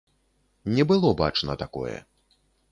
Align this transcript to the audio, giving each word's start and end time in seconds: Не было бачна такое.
Не 0.77 0.83
было 0.93 1.13
бачна 1.21 1.59
такое. 1.65 1.95